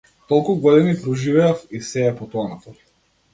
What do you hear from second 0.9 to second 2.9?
проживеав, и сѐ е потонато.